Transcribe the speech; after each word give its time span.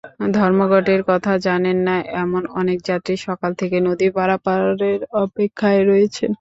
ধর্মঘটের 0.35 1.01
কথা 1.09 1.33
জানেন 1.47 1.77
না—এমন 1.87 2.43
অনেক 2.59 2.77
যাত্রী 2.89 3.15
সকাল 3.27 3.51
থেকে 3.61 3.77
নদী 3.87 4.07
পারাপারের 4.17 4.99
অপেক্ষায় 5.23 5.81
রয়েছেন। 5.83 6.29